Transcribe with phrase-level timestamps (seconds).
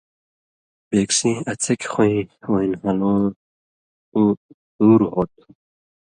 [0.89, 3.21] بېکسیں اڅھکیۡ خُویں وَیں نھالُوں
[4.15, 4.21] اُو
[4.75, 5.45] تُور ہو تُھو۔